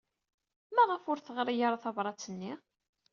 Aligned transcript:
Maɣef 0.75 1.03
ur 1.11 1.19
teɣri 1.19 1.55
ara 1.67 1.81
tabṛat-nni? 1.83 2.53